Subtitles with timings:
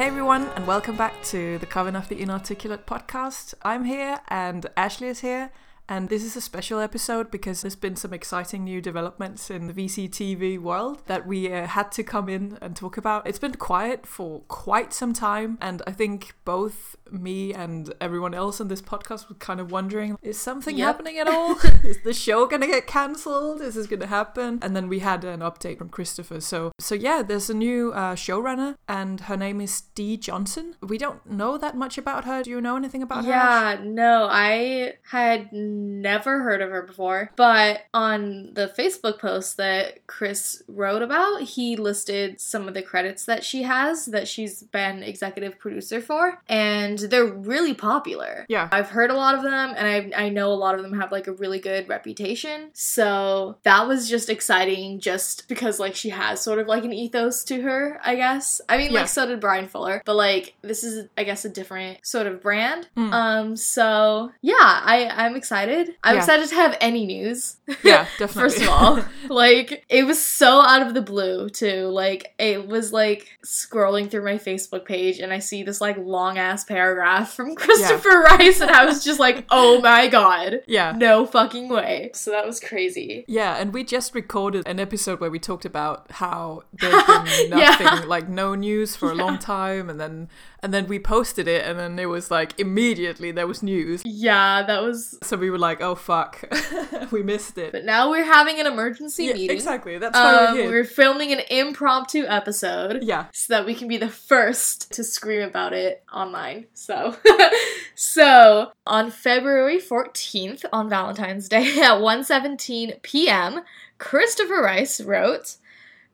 [0.00, 3.52] Hey everyone, and welcome back to the Coven of the Inarticulate podcast.
[3.60, 5.50] I'm here, and Ashley is here,
[5.90, 9.72] and this is a special episode because there's been some exciting new developments in the
[9.74, 13.26] VCTV world that we uh, had to come in and talk about.
[13.26, 18.60] It's been quiet for quite some time, and I think both me and everyone else
[18.60, 20.86] on this podcast were kind of wondering is something Yep.
[20.86, 21.56] happening at all?
[21.82, 23.60] is the show gonna get cancelled?
[23.60, 24.60] Is this gonna happen?
[24.62, 26.40] And then we had an update from Christopher.
[26.40, 30.76] So, so yeah, there's a new uh, showrunner, and her name is Dee Johnson.
[30.80, 32.44] We don't know that much about her.
[32.44, 33.30] Do you know anything about her?
[33.30, 35.48] Yeah, no, I had
[35.80, 37.30] never heard of her before.
[37.36, 43.24] But on the Facebook post that Chris wrote about, he listed some of the credits
[43.26, 46.40] that she has that she's been executive producer for.
[46.48, 48.46] And they're really popular.
[48.48, 48.68] Yeah.
[48.72, 51.12] I've heard a lot of them, and I, I know a lot of them have
[51.12, 52.70] like a really good reputation.
[52.72, 57.44] So that was just exciting just because like she has sort of like an ethos
[57.44, 58.60] to her, I guess.
[58.68, 59.00] I mean, Yeah.
[59.00, 62.40] like so did Bryan Fuller, but like this is, I guess, a different sort of
[62.42, 62.88] brand.
[62.96, 63.12] Mm.
[63.12, 65.69] Um, so yeah, I I'm excited.
[66.04, 66.20] I'm Yeah.
[66.20, 67.56] excited to have any news.
[67.82, 68.42] Yeah, definitely.
[68.50, 71.84] First of all, like it was so out of the blue too.
[71.86, 76.36] Like it was like scrolling through my Facebook page and I see this like long
[76.38, 80.60] ass paragraph from Christopher Rice and I was just like, "Oh my god.
[80.66, 80.92] yeah.
[80.96, 83.24] No fucking way." So that was crazy.
[83.28, 87.76] Yeah, and we just recorded an episode where we talked about how there's been Yeah.
[87.80, 90.28] nothing, like no news for a long time, and then
[90.62, 94.02] and then we posted it, and then it was like immediately there was news.
[94.04, 96.44] Yeah, that was So we were like, oh fuck,
[97.10, 97.72] we missed it.
[97.72, 99.56] but now we're having an emergency Yeah, meeting.
[99.56, 99.98] exactly.
[99.98, 100.70] That's why Um, we're here.
[100.70, 103.02] we're filming an impromptu episode.
[103.02, 106.66] Yeah, so that we can be the first to scream about it online.
[106.74, 107.16] So,
[107.94, 113.60] so on February 14th, on Valentine's Day at 1:17 p.m.,
[113.98, 115.56] Christopher Rice wrote,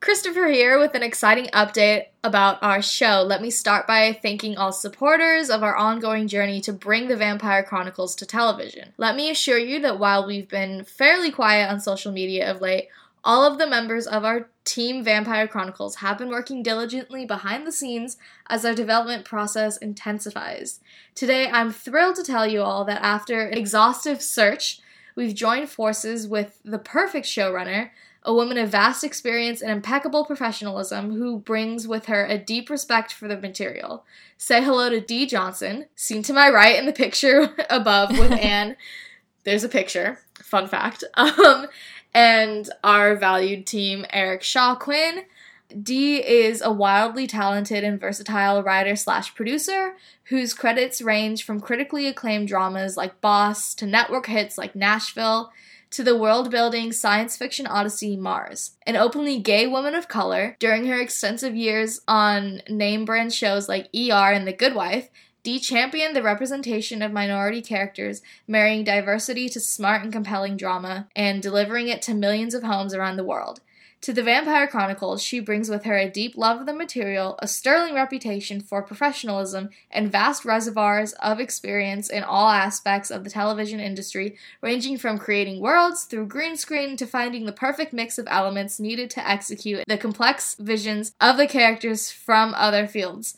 [0.00, 3.22] Christopher here with an exciting update about our show.
[3.26, 7.62] Let me start by thanking all supporters of our ongoing journey to bring the Vampire
[7.62, 8.92] Chronicles to television.
[8.98, 12.88] Let me assure you that while we've been fairly quiet on social media of late,
[13.24, 17.72] all of the members of our Team Vampire Chronicles have been working diligently behind the
[17.72, 18.18] scenes
[18.48, 20.78] as our development process intensifies.
[21.14, 24.80] Today, I'm thrilled to tell you all that after an exhaustive search,
[25.16, 27.90] we've joined forces with the perfect showrunner,
[28.26, 33.12] a woman of vast experience and impeccable professionalism who brings with her a deep respect
[33.12, 34.04] for the material.
[34.36, 38.76] Say hello to Dee Johnson, seen to my right in the picture above with Anne.
[39.44, 40.18] There's a picture.
[40.42, 41.04] Fun fact.
[41.16, 41.68] Um,
[42.12, 45.24] and our valued team, Eric Shaw Quinn.
[45.82, 52.06] Dee is a wildly talented and versatile writer slash producer whose credits range from critically
[52.06, 55.52] acclaimed dramas like Boss to network hits like Nashville
[55.90, 58.76] to the world building science fiction odyssey Mars.
[58.86, 63.88] An openly gay woman of color, during her extensive years on name brand shows like
[63.94, 65.08] ER and The Good Wife,
[65.46, 71.40] Dee championed the representation of minority characters, marrying diversity to smart and compelling drama, and
[71.40, 73.60] delivering it to millions of homes around the world.
[74.06, 77.48] To the Vampire Chronicles, she brings with her a deep love of the material, a
[77.48, 83.80] sterling reputation for professionalism, and vast reservoirs of experience in all aspects of the television
[83.80, 88.78] industry, ranging from creating worlds through green screen to finding the perfect mix of elements
[88.78, 93.36] needed to execute the complex visions of the characters from other fields.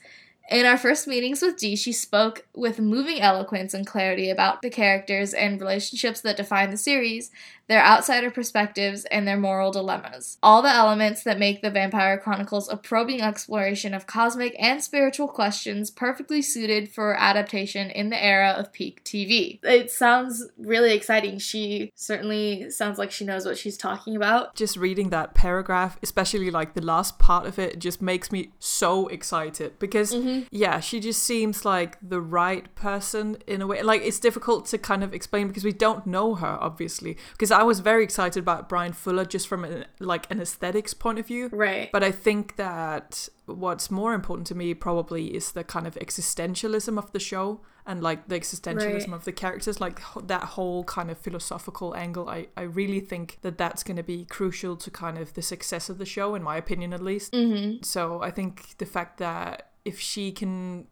[0.51, 4.71] In our first meetings with Dee, she spoke with moving eloquence and clarity about the
[4.71, 7.31] characters and relationships that define the series,
[7.69, 10.39] their outsider perspectives, and their moral dilemmas.
[10.43, 15.29] All the elements that make the Vampire Chronicles a probing exploration of cosmic and spiritual
[15.29, 19.61] questions perfectly suited for adaptation in the era of peak TV.
[19.63, 21.39] It sounds really exciting.
[21.39, 24.55] She certainly sounds like she knows what she's talking about.
[24.55, 29.09] just reading that paragraph, especially like the last part of it, just makes me so
[29.09, 30.47] excited because mm-hmm.
[30.51, 33.83] yeah, she just seems like the right person in a way.
[33.83, 37.17] Like it's difficult to kind of explain because we don't know her obviously.
[37.33, 41.19] Because I was very excited about Bryan Fuller just from an, like an aesthetics point
[41.19, 41.49] of view.
[41.51, 41.91] Right.
[41.91, 46.97] But I think that what's more important to me probably is the kind of existentialism
[46.97, 49.13] of the show and like the existentialism Right.
[49.13, 52.29] of the characters, like that whole kind of philosophical angle.
[52.29, 55.89] I, I really think that that's going to be crucial to kind of the success
[55.89, 57.33] of the show, in my opinion at least.
[57.33, 57.83] Mm-hmm.
[57.83, 60.87] So I think the fact that if she can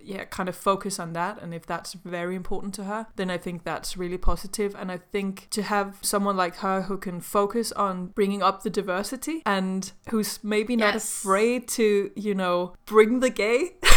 [0.00, 3.36] yeah kind of focus on that and if that's very important to her then i
[3.36, 7.72] think that's really positive and i think to have someone like her who can focus
[7.72, 11.20] on bringing up the diversity and who's maybe not Yes.
[11.20, 13.76] afraid to you know bring the gay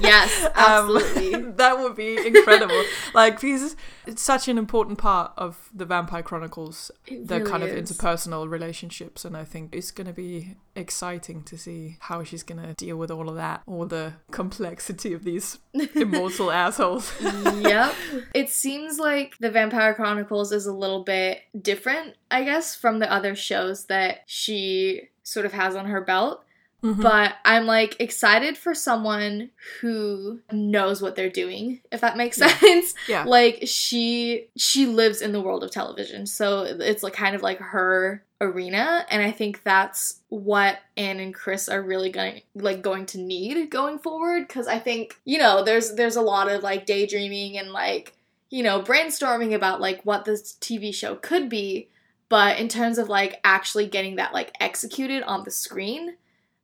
[0.00, 1.50] Yes, Um, absolutely.
[1.56, 2.82] that would be incredible.
[3.14, 3.76] like because
[4.06, 9.24] it's such an important part of the Vampire Chronicles, It the kind of interpersonal relationships,
[9.24, 12.96] and I think it's going to be exciting to see how she's going to deal
[12.96, 15.58] with all of that, all the complexity of these
[15.94, 17.12] immortal assholes.
[17.20, 17.94] yep.
[18.34, 23.12] It seems like the Vampire Chronicles is a little bit different, I guess, from the
[23.12, 26.41] other shows that she sort of has on her belt.
[26.82, 27.00] Mhm.
[27.00, 29.50] But I'm like excited for someone
[29.80, 32.48] who knows what they're doing, if that makes Yeah.
[32.58, 32.94] sense.
[33.08, 36.26] yeah, Like she she lives in the world of television.
[36.26, 41.32] So it's like kind of like her arena and I think that's what Anne and
[41.32, 45.62] Chris are really going like going to need going forward cuz I think, you know,
[45.62, 48.14] there's there's a lot of like daydreaming and like,
[48.50, 51.88] you know, brainstorming about like what this TV show could be,
[52.28, 56.16] but in terms of like actually getting that like executed on the screen,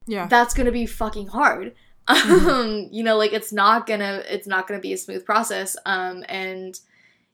[0.08, 1.74] yeah, that's gonna be fucking hard.
[2.10, 5.76] Um you know like it's not gonna it's not gonna be a smooth process.
[5.84, 6.80] Um and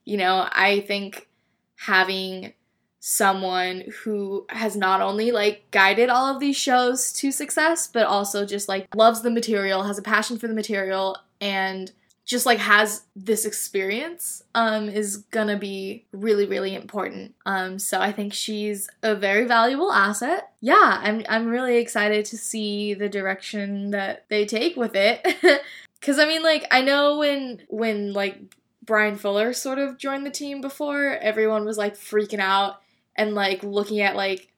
[0.05, 1.29] you know i think
[1.77, 2.53] having
[3.01, 8.47] someone who has not only like guided all of these shows to success but also
[8.47, 11.93] just like loves the material has a passion for the material and
[12.25, 17.35] just like has this experience um is gonna be really really important.
[17.47, 20.53] Um so i think she's a very valuable asset.
[20.61, 25.27] Yeah i'm i'm really excited to see the direction that they take with it.
[26.01, 28.39] Cuz i mean like i know when when like
[28.85, 32.81] bryan fuller sort of joined the team before everyone was like freaking out
[33.17, 34.49] and like looking at like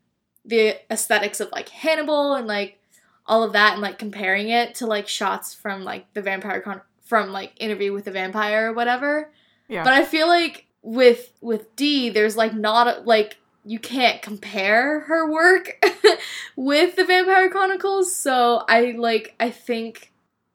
[0.45, 2.79] the aesthetics of like hannibal and like
[3.27, 6.81] all of that and like comparing it to like shots from like the vampire con-
[7.07, 9.31] from like interview with the vampire or whatever.
[9.69, 9.83] Yeah.
[9.83, 15.01] but i feel like with with dee there's like not a, like you can't compare
[15.01, 15.85] her work
[16.57, 18.15] with the vampire chronicles.
[18.15, 20.13] So i like i think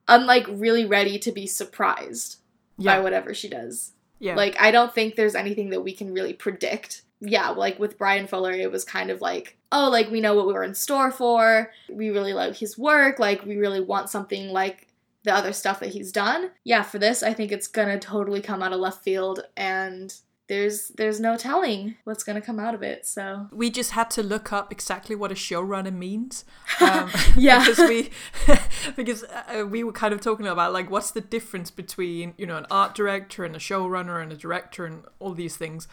[0.08, 2.38] i'm like really ready to be surprised
[2.78, 3.92] yeah, by whatever she does.
[4.20, 4.36] Yeah.
[4.36, 7.02] like i don't think there's anything that we can really predict.
[7.20, 10.48] Yeah like with bryan fuller it was kind of like oh like we know what
[10.48, 11.72] we were in store for.
[11.90, 13.20] We really love his work.
[13.20, 14.88] Like we really want something like
[15.24, 18.62] the other stuff that he's done yeah for this i think it's gonna totally come
[18.62, 20.16] out of left field and
[20.52, 24.22] there's there's no telling what's gonna come out of it so we just had to
[24.22, 26.44] look up exactly what a showrunner means.
[26.82, 27.60] Um, Yeah.
[27.66, 28.10] because we
[28.98, 32.58] because uh, we were kind of talking about like what's the difference between you know
[32.58, 35.88] an art director and a showrunner and a director and all these things.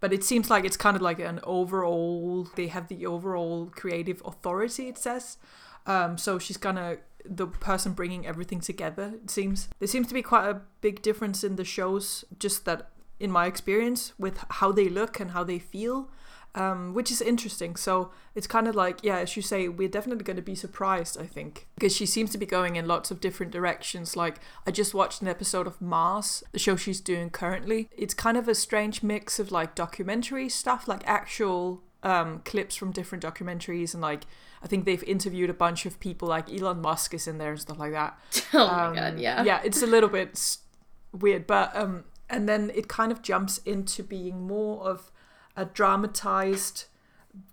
[0.00, 2.48] But it seems like it's kind of like an overall.
[2.56, 4.88] They have the overall creative authority.
[4.88, 5.36] It says.
[5.86, 9.14] Um, so she's gonna the person bringing everything together.
[9.22, 12.24] It seems there seems to be quite a big difference in the shows.
[12.38, 16.10] Just that in my experience with how they look and how they feel
[16.54, 17.76] um, which is interesting.
[17.76, 21.20] So it's kind of like, yeah, as you say, we're definitely going to be surprised,
[21.20, 24.16] I think, because she seems to be going in lots of different directions.
[24.16, 27.88] Like, I just watched an episode of Mars, the show she's doing currently.
[27.96, 32.92] It's kind of a strange mix of like documentary stuff, like actual um, clips from
[32.92, 34.24] different documentaries, and like,
[34.62, 37.60] I think they've interviewed a bunch of people, like Elon Musk is in there and
[37.60, 38.18] stuff like that.
[38.54, 40.56] oh Um, my god yeah Yeah, it's a little bit
[41.12, 45.10] weird, but um, and then it kind of jumps into being more of
[45.56, 46.84] a dramatized,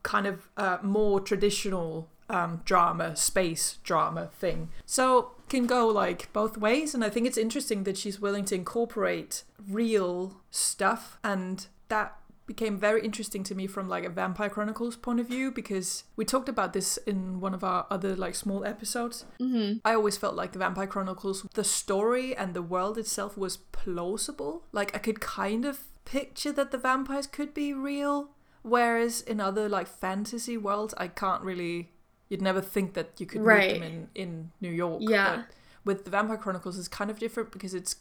[0.04, 4.70] kind of uh, more traditional um, drama, space drama thing.
[4.86, 8.56] So can go like both ways, and I think it's interesting that she's willing to
[8.56, 12.17] incorporate real stuff, and that
[12.48, 16.26] became very interesting to me from like a vampire chronicles point of view because we
[16.26, 19.78] talked about this in one of our other like small episodes mm-hmm.
[19.84, 24.66] I always felt like the Vampire Chronicles, the story and the world itself was plausible.
[24.72, 29.70] Like I could kind of picture that the vampires could be real, whereas in other
[29.70, 31.92] like fantasy worlds, I can't really.
[32.30, 35.02] You'd never think that you could meet them in in New York.
[35.04, 35.38] Yeah.
[35.38, 35.46] But
[35.86, 37.96] with the Vampire Chronicles, it's kind of different because it's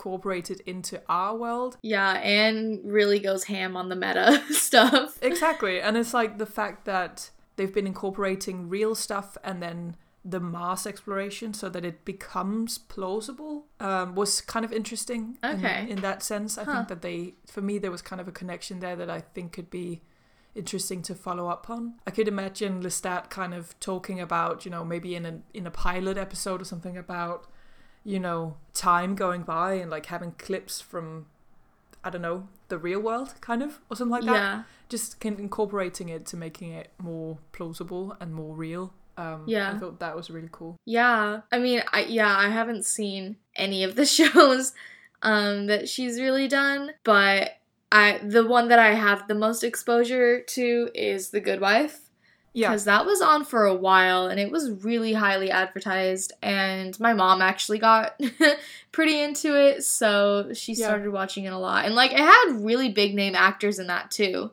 [0.00, 1.76] incorporated into our world.
[1.82, 5.80] yeah and really goes ham on the meta stuff Exactly.
[5.80, 10.86] And it's like the fact that they've been incorporating real stuff and then the Mars
[10.86, 15.36] exploration so that it becomes plausible um, was kind of interesting.
[15.42, 15.86] in- Okay.
[15.88, 16.72] In, that sense, I Huh.
[16.76, 19.52] think that they, for me, there was kind of a connection there that I think
[19.52, 20.02] could be
[20.54, 21.94] interesting to follow up on.
[22.06, 25.70] I could imagine Lestat kind of talking about, you know, maybe in a in a
[25.70, 27.46] pilot episode or something about,
[28.04, 31.26] you know, time going by and like having clips from,
[32.02, 35.32] I don't know, the real world, kind of, or something like that yeah just kind
[35.34, 38.92] of incorporating it to making it more plausible and more real.
[39.16, 39.72] Um, Yeah.
[39.72, 40.76] I thought that was really cool.
[40.84, 44.74] Yeah, I mean, I yeah, I haven't seen any of the shows
[45.22, 47.52] um that she's really done, but
[47.92, 52.09] I the one that I have the most exposure to is The Good Wife.
[52.52, 52.68] Yeah.
[52.70, 57.12] because that was on for a while and it was really highly advertised and my
[57.14, 58.20] mom actually got
[58.92, 60.86] pretty into it so she Yeah.
[60.88, 64.10] started watching it a lot and like it had really big name actors in that
[64.10, 64.50] too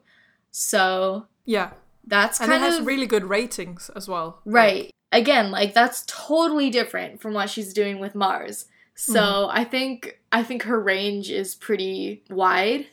[0.51, 1.71] so Yeah.
[2.05, 4.41] that's And kind it has of really good ratings as well.
[4.45, 9.57] right again like that's totally different from what she's doing with mars so Mm-hmm.
[9.59, 12.87] i think i think her range is pretty wide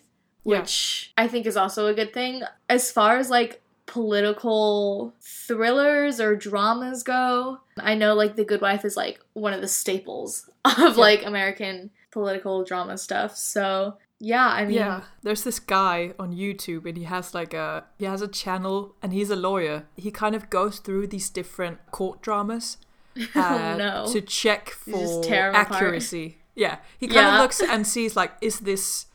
[0.44, 0.60] Yeah.
[0.60, 6.34] which i think is also a good thing as far as like political thrillers or
[6.36, 10.76] dramas go i know like the good wife is like one of the staples of
[10.78, 10.88] Yeah.
[11.06, 16.86] like american political drama stuff so yeah i mean yeah, there's this guy on YouTube,
[16.86, 19.86] and he has like a he has a channel, and he's a lawyer.
[19.96, 22.78] He kind of goes through these different court dramas
[23.18, 25.72] uh, oh no to check for 'em apart.
[25.72, 26.38] accuracy.
[26.54, 27.34] Yeah, he kind Yeah.
[27.34, 29.06] of looks and sees like, is this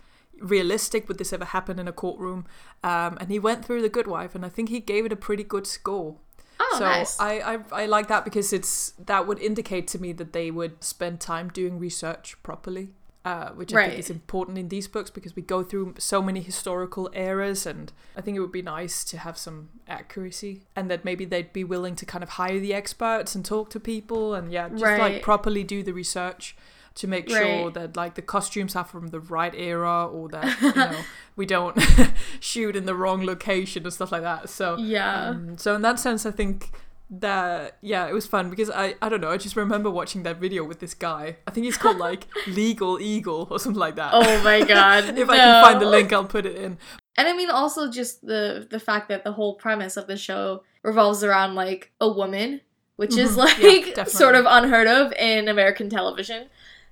[0.41, 1.07] realistic?
[1.07, 2.45] Would this ever happen in a courtroom?
[2.83, 5.15] Um, and he went through The Good Wife, and I think he gave it a
[5.17, 6.17] pretty good score.
[6.59, 10.11] oh so nice I, I I like that because it's that would indicate to me
[10.13, 12.89] that they would spend time doing research properly.
[13.25, 13.87] Uh, which I Right.
[13.89, 17.91] think is important in these books because we go through so many historical eras, and
[18.15, 21.65] I think it would be nice to have some accuracy, and that maybe they'd be
[21.65, 24.97] willing to kind of hire the experts and talk to people, and yeah, just Right.
[24.99, 26.55] like properly do the research
[26.99, 27.73] to make sure Right.
[27.73, 30.99] that like the costumes are from the right era, or that you know
[31.35, 31.77] we don't
[32.39, 34.49] shoot in the wrong location and stuff like that.
[34.49, 36.71] So yeah um, so in that sense, I think
[37.11, 39.31] that yeah, it was fun because I I don't know.
[39.31, 41.37] I just remember watching that video with this guy.
[41.47, 44.11] I think he's called like Legal Eagle or something like that.
[44.13, 46.77] oh my god if I can find the link, I'll put it in.
[47.17, 50.63] And I mean also just the the fact that the whole premise of the show
[50.83, 52.61] revolves around like a woman,
[52.97, 53.37] which is Mhm.
[53.37, 56.47] like Yeah, sort of unheard of in American television.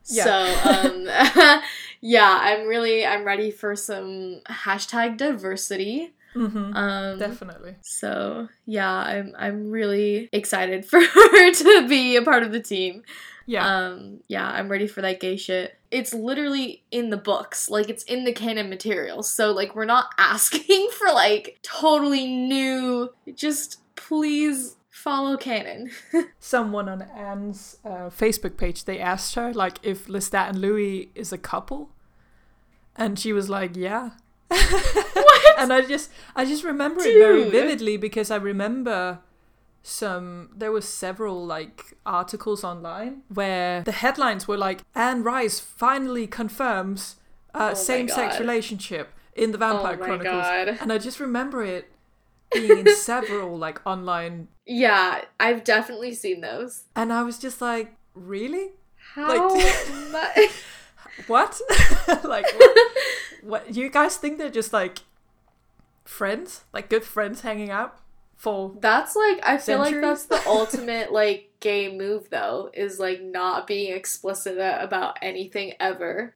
[0.10, 0.24] Yeah.
[0.24, 1.62] So um
[2.02, 6.14] yeah, I'm really I'm ready for some hashtag diversity.
[6.34, 7.76] hmm Um Definitely.
[7.82, 13.04] so yeah, I'm I'm really excited for her to be a part of the team.
[13.50, 13.66] Yeah.
[13.66, 15.78] Um, yeah, I'm ready for that gay shit.
[15.90, 19.24] It's literally in the books, like it's in the canon material.
[19.24, 23.10] So like we're not asking for like totally new.
[23.36, 25.92] Just please follow canon.
[26.40, 31.32] Someone on Anne's uh, Facebook page, they asked her like if Lestat and Louis is
[31.32, 31.92] a couple,
[32.96, 34.12] and she was like, "Yeah."
[34.48, 35.60] what?
[35.60, 39.20] and I just I just remember it very vividly because I remember
[39.84, 46.28] some there was several like articles online where the headlines were like Anne Rice finally
[46.28, 47.18] confirms
[47.54, 50.44] Oh uh, my same sex relationship in the Oh Vampire my Chronicles.
[50.44, 50.68] god.
[50.82, 51.92] And I just remember it
[52.54, 56.84] being in several like online Yeah, I've definitely seen those.
[56.96, 58.72] and I was just like, really?
[59.14, 60.50] How Like- much?
[61.28, 61.60] What?
[62.24, 62.78] like what?
[63.44, 65.00] what you guys think they're just like
[66.06, 66.64] friends?
[66.74, 67.98] Like good friends hanging out
[68.36, 73.22] for That's like I feel like that's the ultimate like gay move though is like
[73.22, 76.36] not being explicit about anything ever.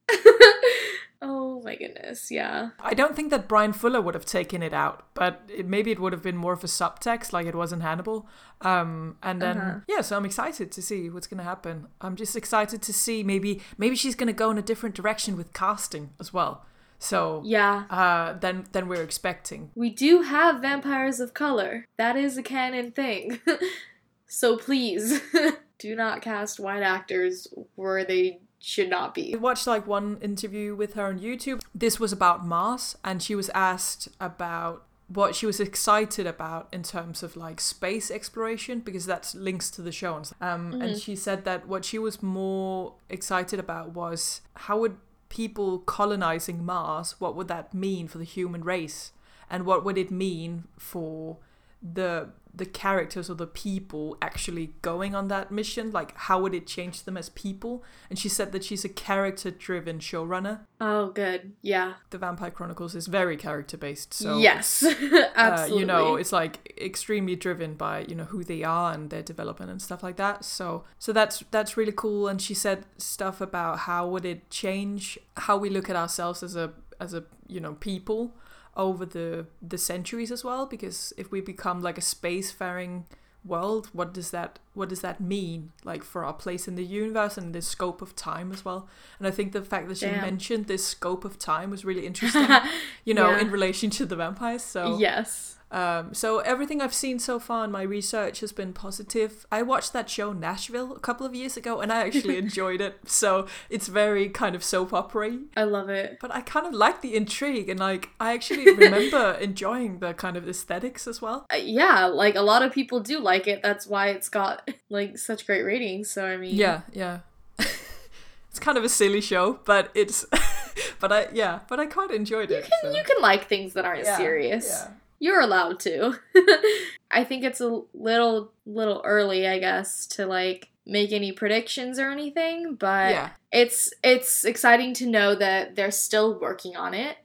[1.24, 2.70] Oh my goodness, yeah.
[2.80, 6.00] I don't think that Bryan Fuller would have taken it out, but it, maybe it
[6.00, 8.28] would have been more of a subtext like it was in Hannibal.
[8.62, 9.80] Um, and then Uh-huh.
[9.88, 11.88] yeah, so I'm excited to see what's gonna happen.
[12.01, 15.54] I'm just excited to see maybe maybe she's gonna go in a different direction with
[15.54, 16.66] casting as well.
[16.98, 17.84] So Yeah.
[17.92, 19.70] uh, than than we're expecting.
[19.75, 21.86] We do have vampires of color.
[21.98, 23.40] That is a canon thing.
[24.28, 25.22] so please
[25.78, 29.34] do not cast white actors where they should not be.
[29.34, 31.62] I watched like one interview with her on YouTube.
[31.74, 36.84] This was about Mars, and she was asked about what she was excited about in
[36.84, 40.22] terms of like space exploration because that links to the show.
[40.39, 44.96] Um, And she said that what she was more excited about was how would
[45.27, 49.12] people colonizing Mars, what would that mean for the human race,
[49.50, 51.38] and what would it mean for
[51.81, 56.67] the the characters or the people actually going on that mission like how would it
[56.67, 61.53] change them as people and she said that she's a character driven showrunner Oh, good.
[61.61, 61.93] Yeah.
[62.09, 64.83] the vampire chronicles is very character based so yes.
[64.83, 65.79] uh, Absolutely.
[65.79, 69.71] you know it's like extremely driven by you know who they are and their development
[69.71, 73.79] and stuff like that so so that's that's really cool and she said stuff about
[73.79, 77.75] how would it change how we look at ourselves as a as a you know
[77.75, 78.35] people
[78.75, 83.04] over the the centuries as well because if we become like a spacefaring
[83.44, 87.38] world what does that what does that mean like for our place in the universe
[87.38, 88.88] and the scope of time as well
[89.20, 90.22] and i think the fact that she Damn.
[90.22, 92.48] mentioned this scope of time was really interesting
[93.06, 93.40] you know Yeah.
[93.42, 95.58] in relation to the vampires so yes.
[95.72, 99.46] um, so everything I've seen so far in my research has been positive.
[99.50, 103.00] I watched that show Nashville a couple of years ago, and I actually enjoyed it.
[103.06, 106.18] So it's very kind of soap opera I love it.
[106.20, 110.36] but I kind of like the intrigue, and like I actually remember enjoying the kind
[110.36, 111.46] of aesthetics as well.
[111.54, 113.63] Uh, yeah, like a lot of people do like it.
[113.63, 116.10] That's why it's got like such great ratings.
[116.12, 117.20] So I mean, Yeah, yeah.
[117.58, 120.25] it's kind of a silly show, but it's,
[121.00, 122.70] but I yeah, but I quite enjoyed it.
[122.82, 122.91] so.
[122.91, 124.65] you can like things that aren't Yeah, serious.
[124.68, 124.94] yeah.
[125.20, 126.15] You're allowed to.
[127.12, 132.10] I think it's a little little early, I guess, to like make any predictions or
[132.10, 137.18] anything, but Yeah, it's it's exciting to know that they're still working on it,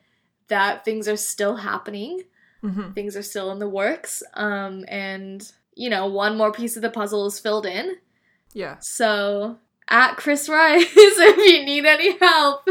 [0.49, 2.23] that things are still happening,
[2.61, 6.83] hmm things are still in the works, um, and you know, one more piece of
[6.83, 7.97] the puzzle is filled in.
[8.53, 8.77] yeah.
[8.81, 12.67] So at Chris Rice, if you need any help,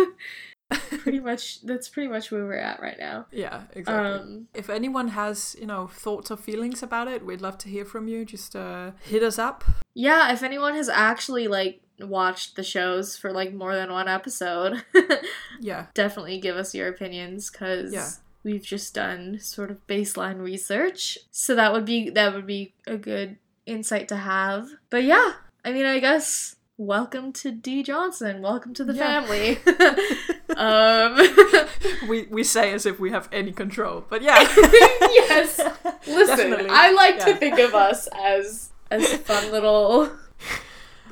[1.03, 3.27] pretty much that's pretty much where we're at right now.
[3.31, 4.19] Yeah, exactly.
[4.19, 7.85] Um, if anyone has, you know, thoughts or feelings about it, we'd love to hear
[7.85, 8.25] from you.
[8.25, 9.63] Just uh, hit us up.
[9.93, 14.83] yeah, if anyone has actually like watched the shows for like more than one episode,
[15.61, 18.09] Yeah, definitely give us your opinions because Yeah.
[18.45, 21.17] We've just done sort of baseline research.
[21.31, 24.69] So that would be that would be a good insight to have.
[24.91, 25.33] But yeah,
[25.65, 28.43] I mean, I guess welcome to Dee Johnson.
[28.43, 29.25] Welcome to the Yeah.
[29.25, 29.57] family.
[30.57, 34.37] um, we we say as if we have any control, but yeah.
[34.39, 35.59] yes.
[36.05, 36.69] Listen, Definitely.
[36.69, 40.11] I like to think of us as as fun little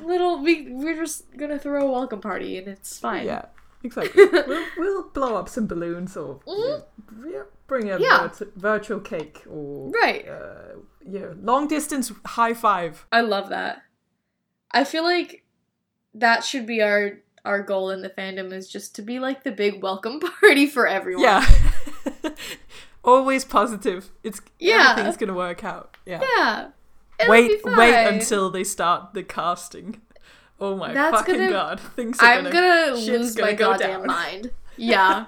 [0.00, 0.40] little.
[0.40, 3.26] We we're just gonna throw a welcome party and it's fine.
[3.26, 3.46] Yeah,
[3.84, 4.24] exactly.
[4.46, 6.82] we'll, we'll blow up some balloons or Mhm.
[7.30, 8.26] yeah, bring a Yeah.
[8.28, 10.26] virtu- virtual cake or Right.
[10.28, 13.06] uh, yeah, long distance high five.
[13.12, 13.82] I love that.
[14.72, 15.44] I feel like
[16.14, 19.52] that should be our our goal in the fandom is just to be like the
[19.52, 21.22] big welcome party for everyone.
[21.24, 21.46] Yeah.
[23.04, 24.10] Always positive.
[24.22, 24.92] It's Yeah.
[24.92, 25.96] everything's gonna work out.
[26.06, 26.22] Yeah.
[26.36, 26.68] Yeah.
[27.20, 30.00] It'll wait, wait until they start the casting.
[30.60, 31.80] Oh my That's fucking gonna- god!
[31.96, 32.52] Things are I'm gonna.
[32.90, 34.06] gonna lose gonna my go goddamn down.
[34.06, 34.50] mind.
[34.76, 35.26] Yeah.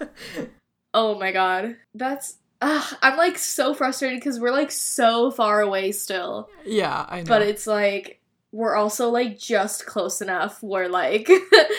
[0.95, 1.77] oh my god.
[1.95, 6.49] That's ugh, I'm like so frustrated because we're like so far away still.
[6.65, 7.27] Yeah, I know.
[7.27, 8.21] But it's like
[8.53, 11.29] we're also like just close enough where like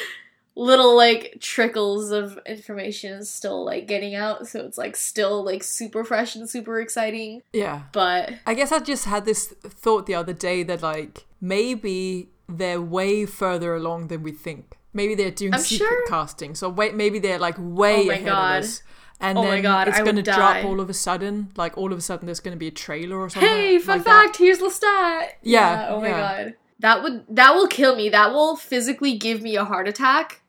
[0.55, 4.47] little like trickles of information is still like getting out.
[4.47, 7.41] So it's like still like super fresh and super exciting.
[7.53, 7.83] yeah.
[7.91, 12.81] But I guess I just had this thought the other day that like maybe they're
[12.81, 14.77] way further along than we think.
[14.93, 18.13] Maybe they're doing I'm secret sure- casting, so wait, maybe they're like way Oh my
[18.13, 18.57] ahead God.
[18.59, 18.83] of us.
[19.19, 21.51] And Oh my then God, it's I gonna drop all of a sudden.
[21.55, 23.49] Like all of a sudden, there's gonna be a trailer or something.
[23.49, 24.23] hey, fun like that.
[24.25, 25.29] fact, here's Lestat.
[25.41, 26.43] Yeah, Oh my yeah.
[26.43, 26.53] god.
[26.79, 28.09] That would that will kill me.
[28.09, 30.41] That will physically give me a heart attack.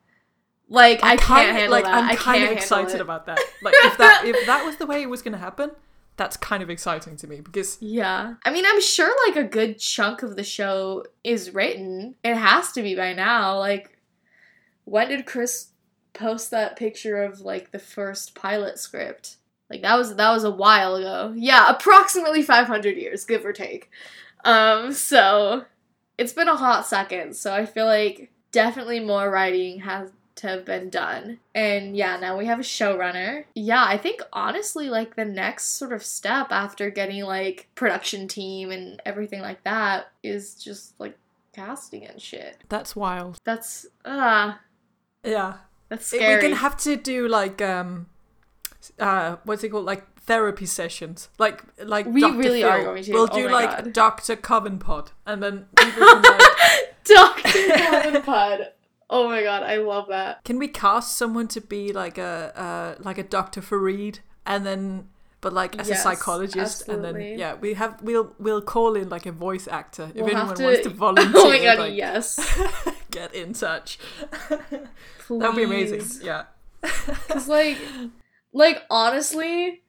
[0.67, 1.93] Like I I'm can't kind of handle like that.
[1.95, 3.01] I'm I kind of excited it.
[3.01, 3.39] about that.
[3.63, 5.71] Like if that if that was the way it was gonna happen,
[6.19, 8.35] that's kind of exciting to me because Yeah.
[8.45, 12.15] I mean, I'm sure like a good chunk of the show is written.
[12.25, 13.57] It has to be by now.
[13.57, 13.97] Like
[14.83, 15.69] when did Chris
[16.13, 19.37] post that picture of like the first pilot script?
[19.69, 21.33] Like that was that was a while ago.
[21.35, 23.89] Yeah, approximately 500 years, give or take.
[24.43, 25.63] Um so
[26.17, 30.65] it's been a hot second, so I feel like definitely more writing has to have
[30.65, 31.39] been done.
[31.55, 33.45] And yeah, now we have a showrunner.
[33.55, 38.71] Yeah, I think honestly, like the next sort of step after getting like production team
[38.71, 41.17] and everything like that is just like
[41.53, 42.57] casting and shit.
[42.69, 43.37] that's wild.
[43.43, 44.59] That's ah,
[45.23, 45.55] Yeah.
[45.89, 46.35] that's scary.
[46.35, 48.07] We can have to do like um
[48.99, 52.37] uh what's it called like therapy sessions like like We Dr.
[52.37, 52.69] really Phil.
[52.71, 53.11] are going to.
[53.13, 53.93] we'll Oh do like God.
[53.93, 54.35] Dr.
[54.35, 56.41] Coven pod and then people can like
[57.03, 58.67] Doctor Coven Pod.
[59.09, 60.43] Oh my god, I love that.
[60.43, 63.61] can we cast someone to be like a uh like a Dr.
[63.61, 65.09] Farid and then
[65.41, 69.07] but like as Yes, a psychologist and then yeah we have we'll we'll call in
[69.09, 71.93] like a voice actor if We'll anyone to- wants to volunteer Oh my god, like,
[71.95, 72.39] yes.
[73.11, 73.97] get in touch
[75.29, 76.43] that'd be amazing yeah
[77.27, 77.77] Cause like,
[78.53, 79.81] like honestly,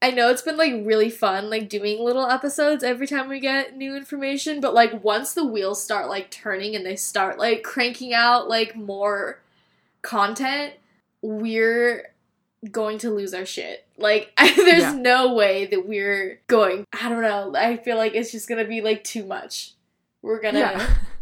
[0.00, 3.76] I know it's been like really fun, like doing little episodes every time we get
[3.76, 4.60] new information.
[4.60, 8.76] But like once the wheels start like turning and they start like cranking out like
[8.76, 9.40] more
[10.02, 10.74] content,
[11.20, 12.10] we're
[12.70, 13.86] going to lose our shit.
[13.96, 14.92] Like there's Yeah.
[14.92, 16.84] no way that we're going.
[16.92, 17.52] I don't know.
[17.56, 19.72] I feel like it's just gonna be like too much.
[20.22, 20.94] We're gonna yeah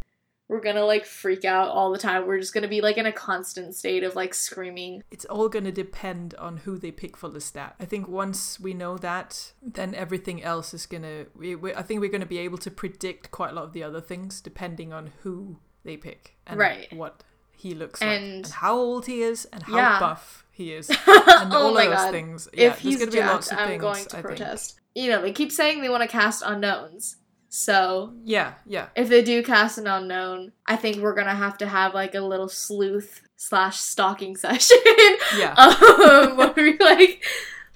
[0.48, 2.26] we're gonna like freak out all the time.
[2.26, 5.02] We're just gonna be like in a constant state of like screaming.
[5.10, 7.72] It's all to depend on who they pick for Lestat.
[7.80, 11.26] I think once we know that, then everything else is to.
[11.34, 13.82] We, we, I think we're to be able to predict quite a lot of the
[13.82, 16.92] other things depending on who they pick and Right.
[16.92, 19.98] what he looks like And- and how old he is and how Yeah.
[20.00, 22.10] buff he is and oh all my of those god.
[22.12, 22.48] things.
[22.52, 24.26] Yeah, if there's he's gonna be lots jacked, of I'm things, going to I think.
[24.38, 24.80] protest.
[24.94, 27.16] You know, they keep saying they want to cast unknowns.
[27.48, 28.88] So Yeah, yeah.
[28.96, 32.20] if they do cast an unknown, I think we're gonna have to have like a
[32.20, 34.76] little sleuth slash stalking session.
[35.38, 35.54] Yeah.
[35.56, 37.24] um, where we like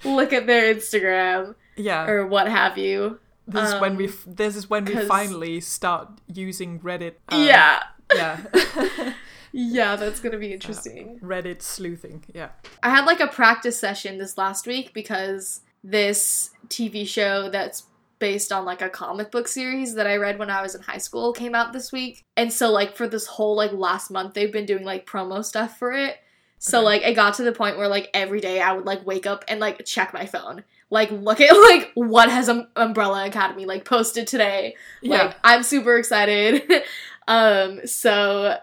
[0.03, 2.05] look at their Instagram Yeah.
[2.05, 3.19] or what have you.
[3.47, 7.13] this is when we um, f- this is when we finally start using Reddit.
[7.31, 7.83] uh, yeah.
[8.13, 9.13] Yeah.
[9.53, 11.19] Yeah, that's gonna be interesting.
[11.21, 12.23] Reddit sleuthing.
[12.33, 12.49] Yeah.
[12.83, 17.83] I had like a practice session this last week because this TV show that's
[18.21, 20.99] based on like a comic book series that I read when I was in high
[20.99, 22.23] school came out this week.
[22.37, 25.77] And so like for this whole like last month they've been doing like promo stuff
[25.77, 26.15] for it.
[26.59, 26.85] So Okay.
[26.85, 29.43] like it got to the point where like every day I would like wake up
[29.49, 30.63] and like check my phone.
[30.89, 34.75] Like look at like what has um, Umbrella Academy like posted today.
[35.01, 35.23] Yeah.
[35.23, 36.61] Like I'm super excited.
[37.27, 38.57] um so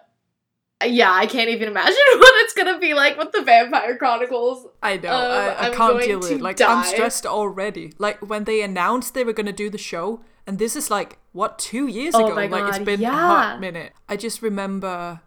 [0.87, 4.67] yeah, I can't even imagine what it's gonna be like with the Vampire Chronicles.
[4.83, 5.11] I know.
[5.11, 6.41] Um, I, I I'm can't deal with it.
[6.41, 7.93] Like I'm stressed already.
[7.99, 11.59] Like when they announced they were gonna do the show, and this is like what
[11.59, 12.35] two years Oh ago.
[12.35, 13.11] my like it's God, been a yeah.
[13.11, 13.93] hot minute.
[14.09, 15.21] I just remember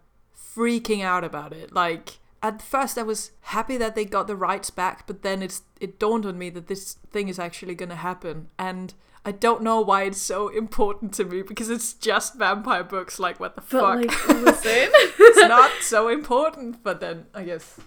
[0.56, 1.74] freaking out about it.
[1.74, 5.64] Like at first I was happy that they got the rights back, but then it's
[5.80, 9.82] it dawned on me that this thing is actually gonna happen, and I don't know
[9.82, 13.20] why it's so important to me because it's just vampire books.
[13.20, 13.96] Like what the But fuck?
[13.98, 14.90] like listen.
[15.20, 16.84] it's not so important.
[16.84, 17.78] But then I guess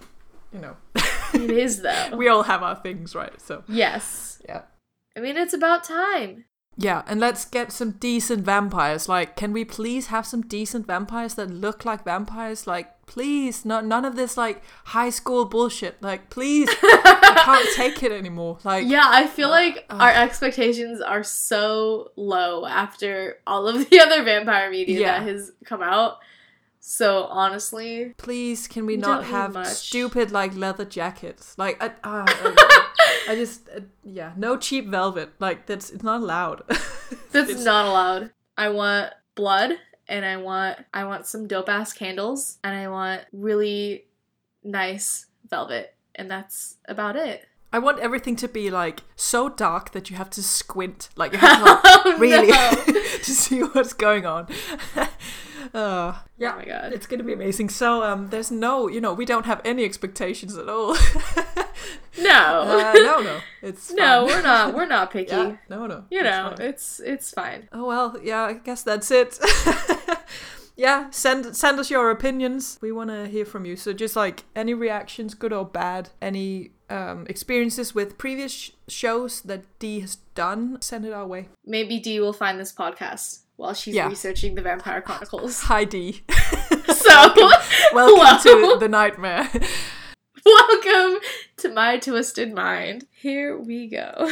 [0.53, 0.77] you know
[1.33, 2.15] it is though.
[2.15, 3.39] we all have our things, right?
[3.41, 4.41] So Yes.
[4.47, 4.61] yeah.
[5.17, 6.45] I mean it's about time.
[6.77, 9.07] Yeah, and let's get some decent vampires.
[9.07, 12.67] Like, can we please have some decent vampires that look like vampires?
[12.67, 16.01] Like, please, no, none of this like high school bullshit.
[16.01, 18.57] Like, please, I can't take it anymore.
[18.63, 19.95] Like, Yeah, I feel like uh.
[19.97, 25.19] our expectations are so low after all of the other vampire media Yeah.
[25.19, 26.17] that has come out.
[26.87, 31.57] So honestly, please, can we not have stupid like leather jackets?
[31.57, 32.91] Like, I, uh, I,
[33.29, 35.31] I just, uh, yeah, no cheap velvet.
[35.39, 36.61] Like, that's it's not allowed.
[37.31, 38.31] that's It's- not allowed.
[38.57, 39.71] I want blood
[40.07, 44.05] and I want I want some dope ass candles and I want really
[44.63, 47.45] nice velvet and that's about it.
[47.73, 51.39] I want everything to be like so dark that you have to squint, like you
[51.39, 52.47] have to like, Oh, really
[53.23, 54.47] to see what's going on.
[55.73, 56.93] uh, yeah, Oh my god.
[56.93, 57.69] it's gonna be amazing.
[57.69, 60.95] So um, there's no, you know, we don't have any expectations at all.
[62.17, 62.61] No.
[62.61, 65.31] uh, no, no, it's no, we're not we're not picky.
[65.31, 66.05] Yeah, no, no.
[66.09, 66.65] You know, fine.
[66.67, 67.67] it's it's fine.
[67.73, 69.37] Oh well, yeah, I guess that's it.
[70.77, 72.79] yeah, send send us your opinions.
[72.81, 73.75] We want to hear from you.
[73.75, 79.41] So just like any reactions, good or bad, any um, experiences with previous sh- shows
[79.41, 81.49] that Dee has done, send it our way.
[81.65, 84.07] Maybe Dee will find this podcast while she's Yeah.
[84.09, 85.61] researching the Vampire Chronicles.
[85.63, 86.23] Hi Dee.
[86.87, 87.33] So,
[87.93, 88.73] Welcome hello.
[88.73, 89.49] to the nightmare.
[90.45, 91.19] welcome
[91.57, 93.05] to my twisted mind.
[93.11, 94.31] Here we go.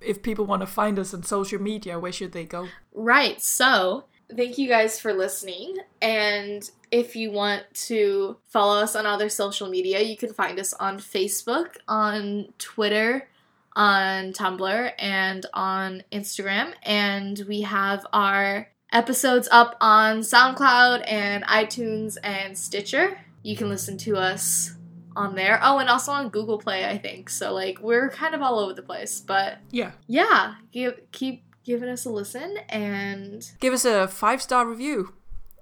[0.00, 2.68] if people want to find us on social media, where should they go?
[2.92, 4.04] right, so
[4.36, 5.76] thank you guys for listening.
[6.02, 10.72] And if you want to follow us on other social media, you can find us
[10.74, 13.28] on Facebook, on Twitter,
[13.76, 16.72] on Tumblr, and on Instagram.
[16.82, 23.18] And we have our episodes up on SoundCloud and iTunes and Stitcher.
[23.42, 24.72] You can listen to us
[25.16, 25.58] on there.
[25.62, 27.30] Oh, and also on Google Play, I think.
[27.30, 29.92] So like we're kind of all over the place, but Yeah.
[30.06, 35.14] yeah, give keep giving us a listen and Give us a five star review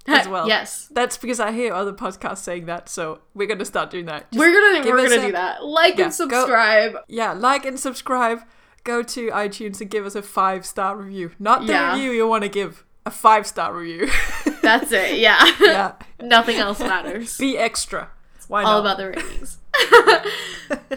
[0.08, 0.48] as well.
[0.48, 0.88] yes.
[0.90, 4.30] That's because I hear other podcasts saying that, so we're gonna start doing that.
[4.32, 5.64] Just we're gonna we're gonna a- do that.
[5.64, 6.96] Like Yeah, and go- subscribe.
[7.08, 8.40] yeah, like and subscribe.
[8.84, 11.32] Go to iTunes and give us a five star review.
[11.38, 11.92] Not the Yeah.
[11.94, 14.08] review you want to give, a five star review.
[14.62, 15.18] That's it.
[15.18, 15.44] Yeah.
[15.60, 17.36] yeah, Nothing else matters.
[17.38, 18.10] be extra.
[18.48, 18.94] Why All not?
[18.94, 19.58] about the ratings.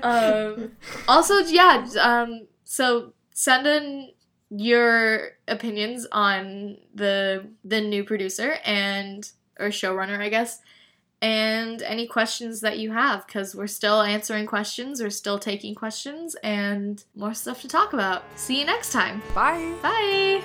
[0.03, 0.71] um,
[1.07, 1.85] also, yeah.
[1.99, 4.11] Um, so send in
[4.51, 10.59] your opinions on the the new producer and or showrunner, I guess,
[11.21, 16.35] and any questions that you have because we're still answering questions, we're still taking questions,
[16.43, 18.23] and more stuff to talk about.
[18.35, 19.21] See you next time.
[19.33, 19.73] Bye.
[19.81, 20.41] Bye.